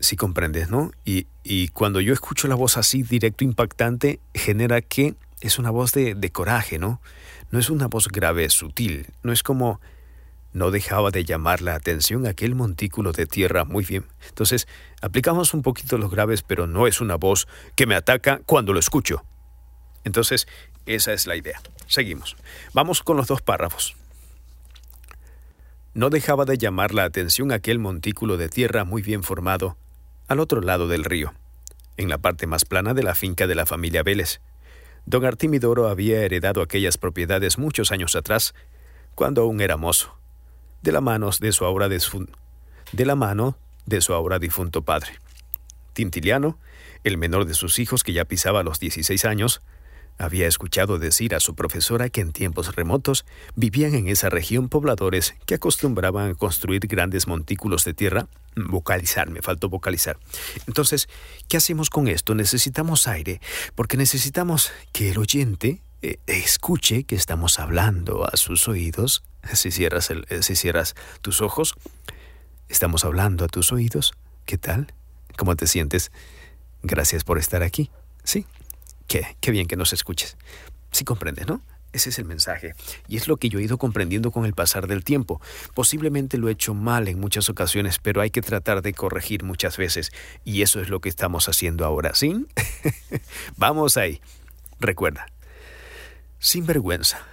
Si 0.00 0.16
comprendes, 0.16 0.70
¿no? 0.70 0.92
Y, 1.04 1.26
y, 1.44 1.68
cuando 1.68 2.00
yo 2.00 2.14
escucho 2.14 2.48
la 2.48 2.54
voz 2.54 2.78
así, 2.78 3.02
directo, 3.02 3.44
impactante, 3.44 4.18
genera 4.32 4.80
que 4.80 5.14
es 5.42 5.58
una 5.58 5.70
voz 5.70 5.92
de, 5.92 6.14
de 6.14 6.30
coraje, 6.30 6.78
¿no? 6.78 7.02
No 7.50 7.58
es 7.58 7.68
una 7.68 7.86
voz 7.86 8.08
grave, 8.08 8.48
sutil, 8.48 9.08
no 9.22 9.32
es 9.32 9.42
como 9.42 9.78
no 10.52 10.70
dejaba 10.70 11.10
de 11.10 11.24
llamar 11.24 11.60
la 11.60 11.74
atención 11.74 12.26
aquel 12.26 12.54
montículo 12.54 13.12
de 13.12 13.26
tierra 13.26 13.64
muy 13.64 13.84
bien. 13.84 14.06
Entonces, 14.28 14.66
aplicamos 15.02 15.54
un 15.54 15.62
poquito 15.62 15.98
los 15.98 16.10
graves, 16.10 16.42
pero 16.42 16.66
no 16.66 16.86
es 16.86 17.00
una 17.00 17.16
voz 17.16 17.46
que 17.76 17.86
me 17.86 17.94
ataca 17.94 18.40
cuando 18.46 18.72
lo 18.72 18.78
escucho. 18.78 19.24
Entonces, 20.04 20.46
esa 20.86 21.12
es 21.12 21.26
la 21.26 21.36
idea. 21.36 21.60
Seguimos. 21.86 22.36
Vamos 22.72 23.02
con 23.02 23.16
los 23.16 23.26
dos 23.26 23.42
párrafos. 23.42 23.96
No 25.94 26.10
dejaba 26.10 26.44
de 26.44 26.58
llamar 26.58 26.94
la 26.94 27.04
atención 27.04 27.52
aquel 27.52 27.78
montículo 27.78 28.36
de 28.36 28.48
tierra 28.48 28.84
muy 28.84 29.02
bien 29.02 29.22
formado, 29.22 29.76
al 30.28 30.40
otro 30.40 30.60
lado 30.60 30.86
del 30.88 31.04
río, 31.04 31.34
en 31.96 32.08
la 32.08 32.18
parte 32.18 32.46
más 32.46 32.64
plana 32.64 32.94
de 32.94 33.02
la 33.02 33.14
finca 33.14 33.46
de 33.46 33.54
la 33.54 33.66
familia 33.66 34.02
Vélez. 34.02 34.40
Don 35.06 35.24
Artimidoro 35.24 35.88
había 35.88 36.22
heredado 36.22 36.62
aquellas 36.62 36.98
propiedades 36.98 37.58
muchos 37.58 37.90
años 37.90 38.14
atrás, 38.14 38.54
cuando 39.14 39.42
aún 39.42 39.60
era 39.60 39.76
mozo 39.76 40.18
de 40.82 40.92
la 40.92 41.00
mano 41.00 41.30
de 41.40 41.52
su 41.52 41.64
ahora, 41.64 41.88
de 41.88 43.06
la 43.06 43.14
mano 43.14 43.56
de 43.86 44.00
su 44.00 44.14
ahora 44.14 44.38
difunto 44.38 44.82
padre. 44.82 45.18
Tintiliano, 45.92 46.58
el 47.04 47.18
menor 47.18 47.46
de 47.46 47.54
sus 47.54 47.78
hijos 47.78 48.04
que 48.04 48.12
ya 48.12 48.24
pisaba 48.24 48.62
los 48.62 48.78
16 48.78 49.24
años, 49.24 49.62
había 50.18 50.48
escuchado 50.48 50.98
decir 50.98 51.34
a 51.34 51.40
su 51.40 51.54
profesora 51.54 52.08
que 52.08 52.20
en 52.20 52.32
tiempos 52.32 52.74
remotos 52.74 53.24
vivían 53.54 53.94
en 53.94 54.08
esa 54.08 54.28
región 54.28 54.68
pobladores 54.68 55.36
que 55.46 55.54
acostumbraban 55.54 56.30
a 56.30 56.34
construir 56.34 56.86
grandes 56.88 57.28
montículos 57.28 57.84
de 57.84 57.94
tierra. 57.94 58.26
Vocalizar, 58.56 59.30
me 59.30 59.42
faltó 59.42 59.68
vocalizar. 59.68 60.18
Entonces, 60.66 61.08
¿qué 61.48 61.56
hacemos 61.56 61.88
con 61.88 62.08
esto? 62.08 62.34
Necesitamos 62.34 63.06
aire, 63.06 63.40
porque 63.76 63.96
necesitamos 63.96 64.72
que 64.92 65.10
el 65.10 65.18
oyente 65.18 65.82
eh, 66.02 66.18
escuche 66.26 67.04
que 67.04 67.14
estamos 67.14 67.60
hablando 67.60 68.24
a 68.26 68.36
sus 68.36 68.66
oídos 68.66 69.22
si 69.56 69.70
cierras, 69.70 70.10
el, 70.10 70.26
eh, 70.28 70.42
si 70.42 70.56
cierras 70.56 70.94
tus 71.22 71.40
ojos, 71.40 71.74
estamos 72.68 73.04
hablando 73.04 73.44
a 73.44 73.48
tus 73.48 73.72
oídos. 73.72 74.12
¿Qué 74.44 74.58
tal? 74.58 74.92
¿Cómo 75.36 75.56
te 75.56 75.66
sientes? 75.66 76.10
Gracias 76.82 77.24
por 77.24 77.38
estar 77.38 77.62
aquí. 77.62 77.90
Sí, 78.24 78.46
qué, 79.06 79.36
qué 79.40 79.50
bien 79.50 79.66
que 79.66 79.76
nos 79.76 79.92
escuches. 79.92 80.36
Sí 80.90 81.04
comprendes, 81.04 81.46
¿no? 81.46 81.62
Ese 81.92 82.10
es 82.10 82.18
el 82.18 82.26
mensaje. 82.26 82.74
Y 83.08 83.16
es 83.16 83.28
lo 83.28 83.38
que 83.38 83.48
yo 83.48 83.58
he 83.58 83.62
ido 83.62 83.78
comprendiendo 83.78 84.30
con 84.30 84.44
el 84.44 84.52
pasar 84.52 84.86
del 84.88 85.04
tiempo. 85.04 85.40
Posiblemente 85.74 86.36
lo 86.36 86.48
he 86.48 86.52
hecho 86.52 86.74
mal 86.74 87.08
en 87.08 87.18
muchas 87.18 87.48
ocasiones, 87.48 87.98
pero 87.98 88.20
hay 88.20 88.30
que 88.30 88.42
tratar 88.42 88.82
de 88.82 88.92
corregir 88.92 89.42
muchas 89.42 89.78
veces. 89.78 90.12
Y 90.44 90.60
eso 90.62 90.80
es 90.80 90.90
lo 90.90 91.00
que 91.00 91.08
estamos 91.08 91.48
haciendo 91.48 91.86
ahora, 91.86 92.14
¿sí? 92.14 92.46
Vamos 93.56 93.96
ahí. 93.96 94.20
Recuerda, 94.80 95.26
sin 96.38 96.66
vergüenza, 96.66 97.26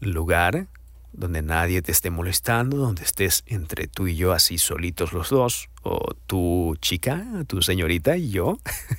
lugar 0.00 0.66
donde 1.12 1.42
nadie 1.42 1.82
te 1.82 1.92
esté 1.92 2.10
molestando, 2.10 2.78
donde 2.78 3.02
estés 3.02 3.44
entre 3.46 3.86
tú 3.86 4.08
y 4.08 4.16
yo 4.16 4.32
así 4.32 4.58
solitos 4.58 5.12
los 5.12 5.30
dos, 5.30 5.68
o 5.82 6.14
tu 6.26 6.76
chica, 6.80 7.24
tu 7.46 7.62
señorita 7.62 8.16
y 8.16 8.30
yo, 8.30 8.58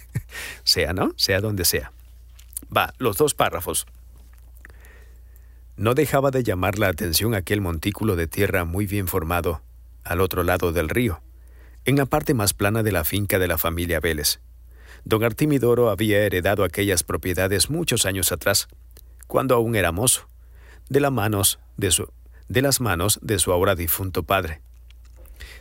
sea, 0.63 0.93
¿no? 0.93 1.13
Sea 1.17 1.41
donde 1.41 1.65
sea. 1.65 1.91
Va, 2.75 2.93
los 2.97 3.17
dos 3.17 3.33
párrafos. 3.33 3.85
No 5.75 5.95
dejaba 5.95 6.29
de 6.29 6.43
llamar 6.43 6.77
la 6.77 6.87
atención 6.87 7.33
aquel 7.33 7.61
montículo 7.61 8.15
de 8.15 8.27
tierra 8.27 8.63
muy 8.63 8.85
bien 8.85 9.07
formado, 9.07 9.61
al 10.03 10.21
otro 10.21 10.43
lado 10.43 10.71
del 10.71 10.89
río, 10.89 11.21
en 11.85 11.97
la 11.97 12.05
parte 12.05 12.33
más 12.35 12.53
plana 12.53 12.83
de 12.83 12.91
la 12.91 13.03
finca 13.03 13.39
de 13.39 13.47
la 13.47 13.57
familia 13.57 13.99
Vélez. 13.99 14.39
Don 15.03 15.23
Artimidoro 15.23 15.89
había 15.89 16.19
heredado 16.19 16.63
aquellas 16.63 17.03
propiedades 17.03 17.69
muchos 17.69 18.05
años 18.05 18.31
atrás, 18.31 18.67
cuando 19.27 19.55
aún 19.55 19.75
era 19.75 19.91
mozo 19.91 20.27
de, 20.93 21.01
las 21.01 21.11
manos 21.11 21.59
de, 21.75 21.91
su, 21.91 22.07
de 22.47 22.61
las 22.61 22.79
manos 22.79 23.19
de 23.21 23.39
su 23.39 23.51
ahora 23.51 23.75
difunto 23.75 24.23
padre. 24.23 24.61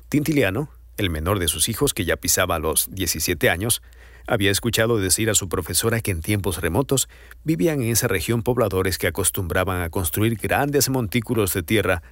Tintiliano, 0.08 0.68
el 0.98 1.10
menor 1.10 1.38
de 1.38 1.48
sus 1.48 1.68
hijos 1.68 1.94
que 1.94 2.04
ya 2.04 2.16
pisaba 2.16 2.58
los 2.58 2.88
17 2.92 3.48
años, 3.48 3.82
había 4.26 4.50
escuchado 4.50 4.98
decir 4.98 5.30
a 5.30 5.34
su 5.34 5.48
profesora 5.48 6.00
que 6.00 6.10
en 6.10 6.20
tiempos 6.20 6.60
remotos 6.60 7.08
vivían 7.44 7.80
en 7.82 7.88
esa 7.88 8.08
región 8.08 8.42
pobladores 8.42 8.98
que 8.98 9.08
acostumbraban 9.08 9.80
a 9.80 9.88
construir 9.88 10.36
grandes 10.36 10.90
montículos 10.90 11.54
de 11.54 11.62
tierra 11.62 12.02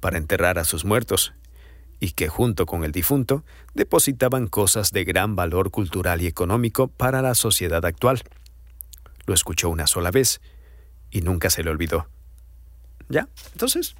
para 0.00 0.16
enterrar 0.16 0.58
a 0.58 0.64
sus 0.64 0.84
muertos, 0.86 1.34
y 2.00 2.12
que 2.12 2.28
junto 2.28 2.64
con 2.64 2.82
el 2.82 2.92
difunto 2.92 3.44
depositaban 3.74 4.46
cosas 4.46 4.90
de 4.90 5.04
gran 5.04 5.36
valor 5.36 5.70
cultural 5.70 6.22
y 6.22 6.26
económico 6.26 6.88
para 6.88 7.20
la 7.20 7.34
sociedad 7.34 7.84
actual. 7.84 8.22
Lo 9.26 9.34
escuchó 9.34 9.68
una 9.68 9.86
sola 9.86 10.10
vez 10.10 10.40
y 11.10 11.20
nunca 11.20 11.50
se 11.50 11.62
le 11.62 11.70
olvidó. 11.70 12.08
¿Ya? 13.10 13.28
Entonces, 13.52 13.94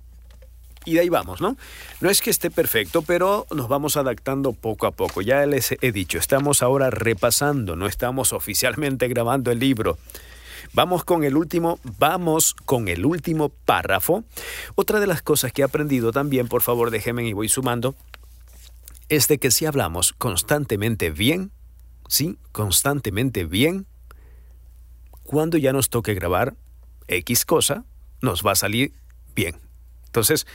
y 0.86 0.94
de 0.94 1.00
ahí 1.00 1.08
vamos, 1.10 1.42
¿no? 1.42 1.58
No 2.00 2.08
es 2.08 2.22
que 2.22 2.30
esté 2.30 2.50
perfecto, 2.50 3.02
pero 3.02 3.46
nos 3.54 3.68
vamos 3.68 3.98
adaptando 3.98 4.54
poco 4.54 4.86
a 4.86 4.92
poco. 4.92 5.20
Ya 5.20 5.44
les 5.44 5.72
he 5.72 5.92
dicho, 5.92 6.16
estamos 6.16 6.62
ahora 6.62 6.88
repasando, 6.88 7.76
no 7.76 7.86
estamos 7.86 8.32
oficialmente 8.32 9.06
grabando 9.08 9.50
el 9.50 9.58
libro. 9.58 9.98
Vamos 10.72 11.04
con 11.04 11.24
el 11.24 11.36
último, 11.36 11.80
vamos 11.98 12.54
con 12.54 12.88
el 12.88 13.04
último 13.04 13.50
párrafo. 13.50 14.24
Otra 14.74 15.00
de 15.00 15.06
las 15.06 15.20
cosas 15.20 15.52
que 15.52 15.62
he 15.62 15.64
aprendido 15.64 16.12
también, 16.12 16.48
por 16.48 16.62
favor, 16.62 16.90
déjenme 16.90 17.26
y 17.26 17.32
voy 17.32 17.48
sumando, 17.48 17.94
es 19.08 19.26
de 19.26 19.38
que 19.38 19.50
si 19.50 19.66
hablamos 19.66 20.12
constantemente 20.12 21.10
bien, 21.10 21.50
sí, 22.08 22.38
constantemente 22.52 23.44
bien, 23.44 23.86
cuando 25.24 25.58
ya 25.58 25.72
nos 25.72 25.90
toque 25.90 26.14
grabar 26.14 26.54
X 27.08 27.44
cosa, 27.44 27.84
nos 28.22 28.46
va 28.46 28.52
a 28.52 28.56
salir 28.56 28.99
bien. 29.34 29.56
Entonces, 30.06 30.46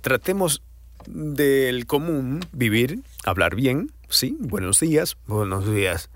tratemos 0.00 0.62
del 1.06 1.86
común 1.86 2.40
vivir, 2.52 3.00
hablar 3.24 3.54
bien, 3.54 3.92
sí, 4.08 4.36
buenos 4.40 4.80
días, 4.80 5.16
buenos 5.26 5.70
días, 5.70 6.10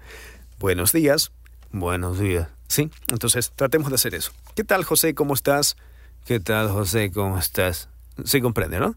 buenos 0.59 0.93
días, 0.93 1.33
Buenos 1.73 2.19
días. 2.19 2.49
Sí, 2.67 2.91
entonces 3.09 3.53
tratemos 3.55 3.91
de 3.91 3.97
hacer 3.97 4.15
eso. 4.15 4.33
¿Qué 4.55 4.65
tal, 4.65 4.85
José? 4.85 5.15
¿Cómo 5.15 5.35
estás? 5.35 5.77
¿Qué 6.25 6.41
tal, 6.41 6.71
José? 6.71 7.11
¿Cómo 7.13 7.39
estás? 7.39 7.91
Se 8.25 8.41
comprende, 8.41 8.81
¿no? 8.81 8.97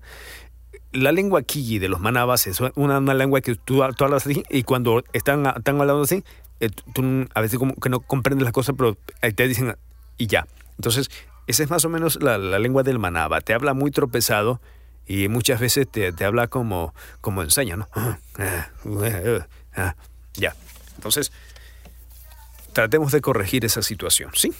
La 0.94 1.12
lengua 1.12 1.42
Kiji 1.42 1.80
de 1.80 1.90
los 1.90 2.00
manabas 2.00 2.48
es 2.48 2.60
una, 2.76 3.00
lengua 3.14 3.42
que 3.42 3.56
tú, 3.56 3.84
hablas 3.84 4.26
así 4.26 4.44
y 4.50 4.64
cuando 4.64 5.04
están, 5.14 5.46
están 5.46 5.80
hablando 5.80 6.02
así, 6.04 6.24
eh, 6.60 6.70
tú 6.94 7.28
a 7.34 7.42
veces 7.42 7.60
como 7.60 7.76
que 7.76 7.90
no 7.90 8.00
comprendes 8.00 8.46
las 8.46 8.54
cosas, 8.54 8.76
pero 8.78 8.98
te 9.20 9.48
dicen 9.48 9.76
y 10.18 10.28
ya. 10.28 10.48
Entonces, 10.78 11.10
esa 11.52 11.64
es 11.64 11.70
más 11.70 11.86
o 11.86 11.90
menos 11.90 12.22
la, 12.22 12.38
lengua 12.38 12.84
del 12.84 13.00
manaba. 13.00 13.42
Te 13.42 13.54
habla 13.54 13.74
muy 13.74 13.92
tropezado 13.92 14.62
y 15.06 15.28
muchas 15.28 15.60
veces 15.60 15.88
te, 15.90 16.12
te 16.12 16.26
habla 16.26 16.48
como, 16.48 16.94
como 17.22 17.44
enseña, 17.44 17.78
¿no? 17.78 17.88
Ya. 20.34 20.56
Entonces, 20.96 21.32
tratemos 22.74 23.12
de 23.12 23.22
corregir 23.22 23.66
esa 23.66 23.82
situación, 23.82 24.32
¿sí? 24.34 24.54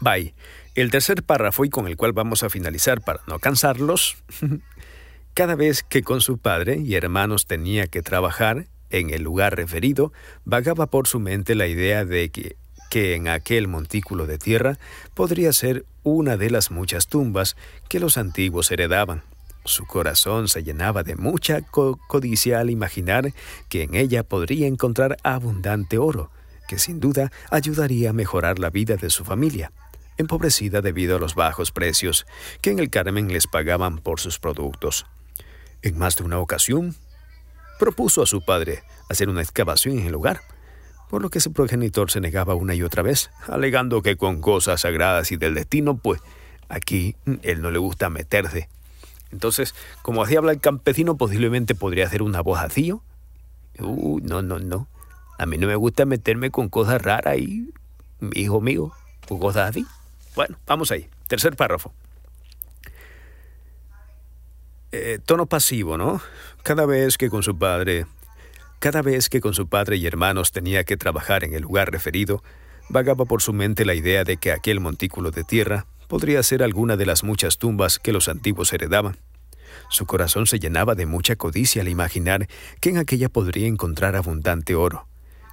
Bye. 0.00 0.34
El 0.74 0.90
tercer 0.90 1.22
párrafo 1.22 1.64
y 1.64 1.70
con 1.70 1.86
el 1.86 1.96
cual 1.96 2.12
vamos 2.12 2.42
a 2.42 2.50
finalizar 2.50 3.00
para 3.00 3.20
no 3.26 3.38
cansarlos. 3.38 4.16
Cada 5.34 5.54
vez 5.54 5.82
que 5.82 6.02
con 6.02 6.20
su 6.20 6.38
padre 6.38 6.76
y 6.78 6.94
hermanos 6.94 7.46
tenía 7.46 7.86
que 7.86 8.02
trabajar 8.02 8.66
en 8.90 9.10
el 9.10 9.22
lugar 9.22 9.56
referido, 9.56 10.12
vagaba 10.44 10.86
por 10.86 11.08
su 11.08 11.20
mente 11.20 11.54
la 11.54 11.66
idea 11.66 12.04
de 12.04 12.30
que, 12.30 12.56
que 12.96 13.14
en 13.14 13.28
aquel 13.28 13.68
montículo 13.68 14.26
de 14.26 14.38
tierra 14.38 14.78
podría 15.12 15.52
ser 15.52 15.84
una 16.02 16.38
de 16.38 16.48
las 16.48 16.70
muchas 16.70 17.08
tumbas 17.08 17.54
que 17.90 18.00
los 18.00 18.16
antiguos 18.16 18.70
heredaban. 18.70 19.22
Su 19.66 19.84
corazón 19.84 20.48
se 20.48 20.62
llenaba 20.62 21.02
de 21.02 21.14
mucha 21.14 21.60
codicia 21.60 22.58
al 22.58 22.70
imaginar 22.70 23.34
que 23.68 23.82
en 23.82 23.96
ella 23.96 24.22
podría 24.22 24.66
encontrar 24.66 25.18
abundante 25.24 25.98
oro, 25.98 26.30
que 26.68 26.78
sin 26.78 26.98
duda 26.98 27.30
ayudaría 27.50 28.08
a 28.08 28.14
mejorar 28.14 28.58
la 28.58 28.70
vida 28.70 28.96
de 28.96 29.10
su 29.10 29.26
familia, 29.26 29.72
empobrecida 30.16 30.80
debido 30.80 31.16
a 31.16 31.20
los 31.20 31.34
bajos 31.34 31.72
precios 31.72 32.24
que 32.62 32.70
en 32.70 32.78
el 32.78 32.88
Carmen 32.88 33.30
les 33.30 33.46
pagaban 33.46 33.98
por 33.98 34.20
sus 34.20 34.38
productos. 34.38 35.04
En 35.82 35.98
más 35.98 36.16
de 36.16 36.24
una 36.24 36.38
ocasión, 36.38 36.96
propuso 37.78 38.22
a 38.22 38.26
su 38.26 38.42
padre 38.42 38.84
hacer 39.10 39.28
una 39.28 39.42
excavación 39.42 39.98
en 39.98 40.06
el 40.06 40.12
lugar, 40.12 40.40
por 41.10 41.22
lo 41.22 41.30
que 41.30 41.40
su 41.40 41.52
progenitor 41.52 42.10
se 42.10 42.20
negaba 42.20 42.54
una 42.54 42.74
y 42.74 42.82
otra 42.82 43.02
vez, 43.02 43.30
alegando 43.48 44.02
que 44.02 44.16
con 44.16 44.40
cosas 44.40 44.80
sagradas 44.82 45.32
y 45.32 45.36
del 45.36 45.54
destino, 45.54 45.96
pues 45.96 46.20
aquí 46.68 47.16
él 47.42 47.62
no 47.62 47.70
le 47.70 47.78
gusta 47.78 48.10
meterse. 48.10 48.68
Entonces, 49.32 49.74
como 50.02 50.22
así 50.22 50.36
habla 50.36 50.52
el 50.52 50.60
campesino, 50.60 51.16
posiblemente 51.16 51.74
podría 51.74 52.06
hacer 52.06 52.22
una 52.22 52.40
voz 52.40 52.60
así. 52.60 52.92
Uh, 52.92 54.20
no, 54.22 54.42
no, 54.42 54.58
no. 54.58 54.88
A 55.38 55.46
mí 55.46 55.58
no 55.58 55.66
me 55.66 55.76
gusta 55.76 56.06
meterme 56.06 56.50
con 56.50 56.68
cosas 56.68 57.02
raras 57.02 57.38
y, 57.38 57.72
hijo 58.32 58.60
mío, 58.60 58.92
o 59.28 59.38
cosas 59.38 59.70
así. 59.70 59.86
Bueno, 60.34 60.56
vamos 60.66 60.90
ahí. 60.90 61.08
Tercer 61.26 61.56
párrafo. 61.56 61.92
Eh, 64.92 65.18
tono 65.24 65.46
pasivo, 65.46 65.98
¿no? 65.98 66.22
Cada 66.62 66.86
vez 66.86 67.18
que 67.18 67.28
con 67.28 67.42
su 67.42 67.58
padre, 67.58 68.06
cada 68.78 69.02
vez 69.02 69.28
que 69.28 69.40
con 69.40 69.54
su 69.54 69.68
padre 69.68 69.96
y 69.96 70.06
hermanos 70.06 70.52
tenía 70.52 70.84
que 70.84 70.96
trabajar 70.96 71.44
en 71.44 71.54
el 71.54 71.62
lugar 71.62 71.90
referido, 71.90 72.42
vagaba 72.88 73.24
por 73.24 73.42
su 73.42 73.52
mente 73.52 73.84
la 73.84 73.94
idea 73.94 74.24
de 74.24 74.36
que 74.36 74.52
aquel 74.52 74.80
montículo 74.80 75.30
de 75.30 75.44
tierra 75.44 75.86
podría 76.08 76.42
ser 76.42 76.62
alguna 76.62 76.96
de 76.96 77.06
las 77.06 77.24
muchas 77.24 77.58
tumbas 77.58 77.98
que 77.98 78.12
los 78.12 78.28
antiguos 78.28 78.72
heredaban. 78.72 79.18
Su 79.90 80.06
corazón 80.06 80.46
se 80.46 80.58
llenaba 80.58 80.94
de 80.94 81.06
mucha 81.06 81.36
codicia 81.36 81.82
al 81.82 81.88
imaginar 81.88 82.46
que 82.80 82.90
en 82.90 82.98
aquella 82.98 83.28
podría 83.28 83.66
encontrar 83.66 84.16
abundante 84.16 84.74
oro 84.74 85.06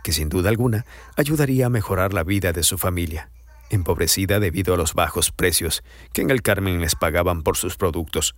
que 0.03 0.11
sin 0.11 0.29
duda 0.29 0.49
alguna 0.49 0.85
ayudaría 1.15 1.67
a 1.67 1.69
mejorar 1.69 2.13
la 2.13 2.23
vida 2.23 2.51
de 2.51 2.61
su 2.61 2.77
familia, 2.77 3.31
empobrecida 3.69 4.39
debido 4.39 4.73
a 4.73 4.77
los 4.77 4.93
bajos 4.93 5.31
precios 5.31 5.83
que 6.11 6.21
en 6.21 6.29
el 6.29 6.43
Carmen 6.43 6.81
les 6.81 6.95
pagaban 6.95 7.41
por 7.41 7.57
sus 7.57 7.77
productos. 7.77 8.35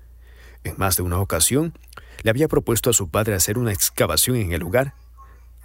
En 0.66 0.76
más 0.78 0.98
de 0.98 1.04
una 1.04 1.20
ocasión, 1.20 1.78
le 2.24 2.32
había 2.32 2.48
propuesto 2.48 2.90
a 2.90 2.94
su 2.94 3.08
padre 3.10 3.36
hacer 3.36 3.58
una 3.58 3.72
excavación 3.72 4.36
en 4.36 4.52
el 4.52 4.60
lugar, 4.60 4.96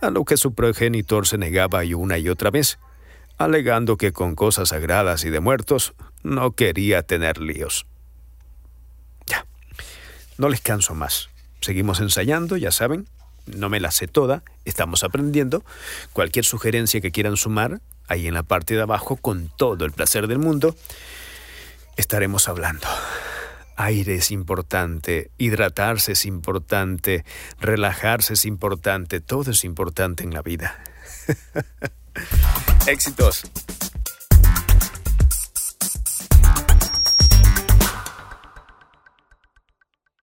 a 0.00 0.10
lo 0.10 0.24
que 0.24 0.36
su 0.36 0.54
progenitor 0.54 1.26
se 1.26 1.38
negaba 1.38 1.84
y 1.84 1.94
una 1.94 2.18
y 2.18 2.28
otra 2.28 2.50
vez, 2.50 2.78
alegando 3.38 3.96
que 3.96 4.12
con 4.12 4.34
cosas 4.34 4.68
sagradas 4.68 5.24
y 5.24 5.30
de 5.30 5.40
muertos 5.40 5.94
no 6.22 6.52
quería 6.52 7.02
tener 7.02 7.38
líos. 7.38 7.86
Ya, 9.26 9.46
no 10.36 10.50
les 10.50 10.60
canso 10.60 10.94
más. 10.94 11.30
Seguimos 11.62 12.00
ensayando, 12.00 12.58
ya 12.58 12.70
saben, 12.70 13.08
no 13.46 13.70
me 13.70 13.80
la 13.80 13.90
sé 13.90 14.06
toda, 14.06 14.42
estamos 14.66 15.02
aprendiendo. 15.02 15.64
Cualquier 16.12 16.44
sugerencia 16.44 17.00
que 17.00 17.10
quieran 17.10 17.38
sumar, 17.38 17.80
ahí 18.06 18.26
en 18.26 18.34
la 18.34 18.42
parte 18.42 18.74
de 18.74 18.82
abajo, 18.82 19.16
con 19.16 19.50
todo 19.56 19.86
el 19.86 19.92
placer 19.92 20.26
del 20.26 20.38
mundo, 20.38 20.76
estaremos 21.96 22.48
hablando. 22.48 22.86
Aire 23.82 24.16
es 24.16 24.30
importante, 24.30 25.30
hidratarse 25.38 26.12
es 26.12 26.26
importante, 26.26 27.24
relajarse 27.60 28.34
es 28.34 28.44
importante, 28.44 29.20
todo 29.20 29.52
es 29.52 29.64
importante 29.64 30.22
en 30.22 30.34
la 30.34 30.42
vida. 30.42 30.84
Éxitos. 32.86 33.50